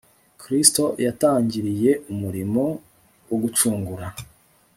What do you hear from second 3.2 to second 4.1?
wo gucungura